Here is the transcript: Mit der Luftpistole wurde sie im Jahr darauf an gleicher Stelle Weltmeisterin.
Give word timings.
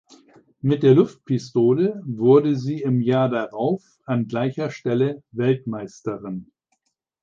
Mit 0.61 0.81
der 0.81 0.95
Luftpistole 0.95 2.01
wurde 2.07 2.55
sie 2.55 2.81
im 2.81 3.01
Jahr 3.01 3.29
darauf 3.29 3.83
an 4.05 4.25
gleicher 4.27 4.71
Stelle 4.71 5.21
Weltmeisterin. 5.31 6.51